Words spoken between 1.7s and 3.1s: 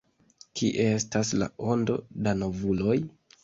ondo da novuloj?